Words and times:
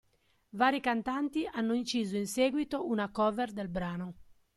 Vari 0.49 0.79
cantanti 0.79 1.45
hanno 1.45 1.73
inciso 1.73 2.17
in 2.17 2.25
seguito 2.25 2.87
una 2.87 3.11
cover 3.11 3.51
del 3.51 3.67
brano. 3.67 4.15